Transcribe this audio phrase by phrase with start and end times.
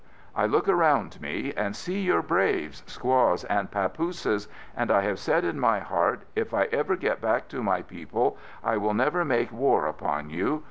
[0.35, 5.45] I look around me and see your braves, squaws and papooses, and I have said
[5.45, 9.51] in my heart, if I ever get back to my people, I will never make
[9.51, 10.59] war upon you.